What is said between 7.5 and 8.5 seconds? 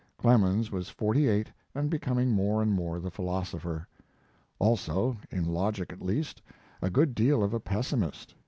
a pessimist.